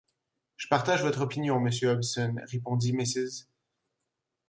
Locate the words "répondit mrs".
2.47-3.43